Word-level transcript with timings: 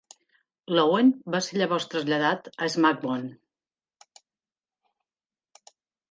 Loewen 0.75 1.09
va 1.33 1.41
ser 1.47 1.59
llavors 1.61 1.83
traslladat 1.91 2.49
a 2.67 2.69
SmackDown! 2.75 3.27